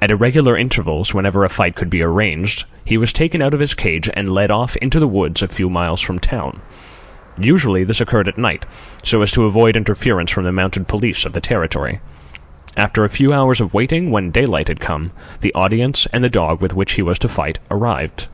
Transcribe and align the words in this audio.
At 0.00 0.12
irregular 0.12 0.56
intervals, 0.56 1.12
whenever 1.12 1.42
a 1.44 1.48
fight 1.48 1.74
could 1.74 1.90
be 1.90 2.00
arranged, 2.00 2.66
he 2.84 2.96
was 2.96 3.12
taken 3.12 3.42
out 3.42 3.52
of 3.52 3.58
his 3.58 3.74
cage 3.74 4.08
and 4.14 4.30
led 4.30 4.48
off 4.48 4.76
into 4.76 5.00
the 5.00 5.08
woods 5.08 5.42
a 5.42 5.48
few 5.48 5.68
miles 5.68 6.00
from 6.00 6.20
town. 6.20 6.60
Usually 7.36 7.82
this 7.82 8.00
occurred 8.00 8.28
at 8.28 8.38
night, 8.38 8.64
so 9.02 9.22
as 9.22 9.32
to 9.32 9.42
avoid 9.44 9.76
interference 9.76 10.30
from 10.30 10.44
the 10.44 10.52
mounted 10.52 10.86
police 10.86 11.26
of 11.26 11.32
the 11.32 11.40
Territory. 11.40 11.98
After 12.76 13.02
a 13.04 13.08
few 13.10 13.32
hours 13.32 13.60
of 13.60 13.74
waiting, 13.74 14.12
when 14.12 14.30
daylight 14.30 14.68
had 14.68 14.78
come, 14.78 15.10
the 15.40 15.52
audience 15.54 16.06
and 16.12 16.22
the 16.22 16.30
dog 16.30 16.62
with 16.62 16.72
which 16.72 16.92
he 16.92 17.02
was 17.02 17.18
to 17.18 17.28
fight 17.28 17.58
arrived. 17.68 18.28